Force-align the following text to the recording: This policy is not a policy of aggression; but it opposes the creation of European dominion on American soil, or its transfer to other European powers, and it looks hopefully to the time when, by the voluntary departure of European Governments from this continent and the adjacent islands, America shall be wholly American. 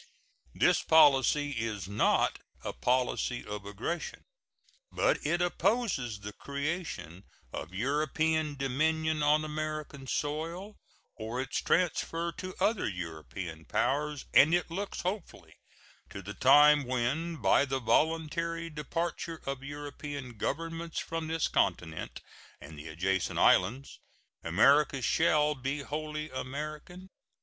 This 0.55 0.81
policy 0.81 1.51
is 1.51 1.87
not 1.87 2.39
a 2.63 2.73
policy 2.73 3.45
of 3.45 3.65
aggression; 3.67 4.23
but 4.91 5.23
it 5.23 5.43
opposes 5.43 6.21
the 6.21 6.33
creation 6.33 7.23
of 7.53 7.71
European 7.71 8.55
dominion 8.55 9.21
on 9.21 9.45
American 9.45 10.07
soil, 10.07 10.75
or 11.17 11.39
its 11.39 11.61
transfer 11.61 12.31
to 12.31 12.55
other 12.59 12.89
European 12.89 13.63
powers, 13.63 14.25
and 14.33 14.55
it 14.55 14.71
looks 14.71 15.01
hopefully 15.01 15.53
to 16.09 16.23
the 16.23 16.33
time 16.33 16.83
when, 16.85 17.35
by 17.35 17.63
the 17.63 17.79
voluntary 17.79 18.71
departure 18.71 19.39
of 19.45 19.63
European 19.63 20.35
Governments 20.35 20.97
from 20.99 21.27
this 21.27 21.47
continent 21.47 22.21
and 22.59 22.75
the 22.79 22.87
adjacent 22.87 23.37
islands, 23.37 23.99
America 24.43 24.99
shall 24.99 25.53
be 25.53 25.81
wholly 25.83 26.31
American. 26.31 27.09